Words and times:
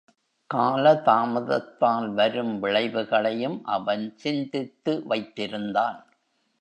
காலதாமதத்தால் 0.49 2.13
வரும் 2.13 2.59
விளைவுகளையும் 2.59 3.63
அவன் 3.65 4.13
சிந்தித்து 4.15 5.03
வைத்திருந்தான். 5.09 5.99